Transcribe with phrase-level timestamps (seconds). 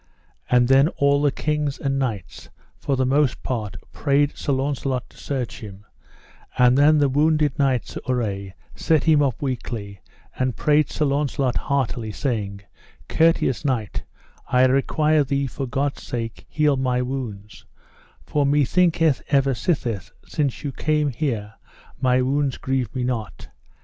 [0.49, 5.17] And then all the kings and knights for the most part prayed Sir Launcelot to
[5.17, 5.85] search him;
[6.57, 10.01] and then the wounded knight, Sir Urre, set him up weakly,
[10.35, 12.61] and prayed Sir Launcelot heartily, saying:
[13.09, 14.01] Courteous knight,
[14.47, 17.65] I require thee for God's sake heal my wounds,
[18.25, 21.53] for methinketh ever sithen ye came here
[21.99, 23.49] my wounds grieve me not.